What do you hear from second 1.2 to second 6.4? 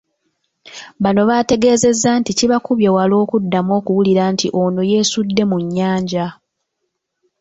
bategeezezza nti kibakubye wala okuddamu okuwulira nti ono yeesudde mu nnyanja.